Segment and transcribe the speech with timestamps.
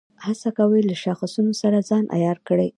[0.25, 2.67] هڅه کوي له شاخصونو سره ځان عیار کړي.